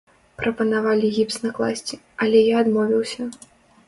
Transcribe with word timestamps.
Прапанавалі 0.37 1.11
гіпс 1.17 1.37
накласці, 1.43 1.99
але 2.25 2.41
я 2.53 2.65
адмовіўся. 2.65 3.29